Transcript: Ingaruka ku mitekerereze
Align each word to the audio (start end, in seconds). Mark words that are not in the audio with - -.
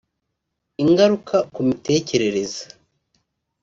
Ingaruka 0.83 1.35
ku 1.53 1.59
mitekerereze 1.67 2.63